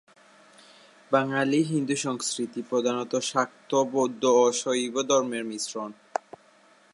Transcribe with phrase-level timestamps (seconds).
[1.11, 5.91] বাঙালি হিন্দু সংস্কৃতি প্রধানত শাক্ত, বৌদ্ধ ও শৈব ধর্মের মিশ্রণ।